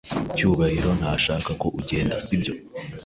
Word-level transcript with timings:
Cyubahiro 0.35 0.89
ntashaka 0.99 1.51
ko 1.61 1.67
ugenda, 1.79 2.15
sibyo? 2.25 2.53